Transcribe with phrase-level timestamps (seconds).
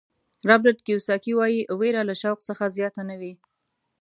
[0.49, 3.33] رابرټ کیوساکي وایي وېره له شوق څخه زیاته نه وي.